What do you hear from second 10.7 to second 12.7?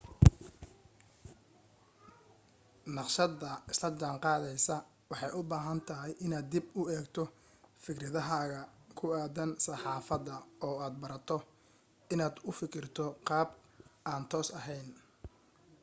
aad barato inaad u